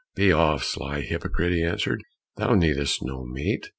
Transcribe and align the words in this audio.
"Be 0.15 0.31
off, 0.31 0.63
sly 0.63 1.01
hypocrite," 1.01 1.51
he 1.53 1.61
answered, 1.63 2.01
"thou 2.35 2.55
needest 2.55 3.03
no 3.03 3.23
meat." 3.23 3.67